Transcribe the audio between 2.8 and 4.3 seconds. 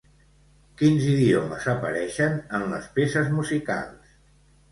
peces musicals?